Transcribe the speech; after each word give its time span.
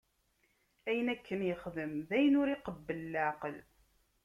Ayen 0.89 1.11
akken 1.13 1.39
yexdem, 1.47 1.93
d 2.07 2.09
ayen 2.17 2.37
ur 2.41 2.47
iqebbel 2.55 2.99
leɛqel. 3.13 3.57